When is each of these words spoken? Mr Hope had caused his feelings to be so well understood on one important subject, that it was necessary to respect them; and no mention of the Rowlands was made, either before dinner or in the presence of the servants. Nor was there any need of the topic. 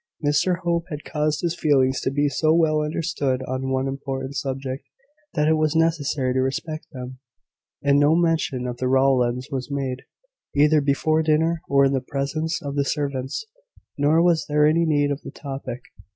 Mr 0.25 0.57
Hope 0.63 0.85
had 0.89 1.03
caused 1.03 1.41
his 1.41 1.55
feelings 1.55 2.01
to 2.01 2.09
be 2.09 2.27
so 2.27 2.51
well 2.55 2.81
understood 2.81 3.43
on 3.43 3.69
one 3.69 3.87
important 3.87 4.35
subject, 4.35 4.83
that 5.35 5.47
it 5.47 5.53
was 5.53 5.75
necessary 5.75 6.33
to 6.33 6.41
respect 6.41 6.87
them; 6.91 7.19
and 7.83 7.99
no 7.99 8.15
mention 8.15 8.65
of 8.65 8.77
the 8.77 8.87
Rowlands 8.87 9.49
was 9.51 9.69
made, 9.69 10.01
either 10.55 10.81
before 10.81 11.21
dinner 11.21 11.61
or 11.69 11.85
in 11.85 11.93
the 11.93 12.01
presence 12.01 12.63
of 12.63 12.75
the 12.75 12.83
servants. 12.83 13.45
Nor 13.95 14.23
was 14.23 14.47
there 14.49 14.65
any 14.65 14.85
need 14.85 15.11
of 15.11 15.21
the 15.21 15.29
topic. 15.29 15.83